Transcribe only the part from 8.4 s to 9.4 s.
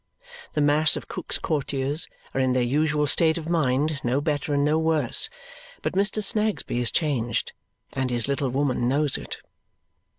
woman knows it.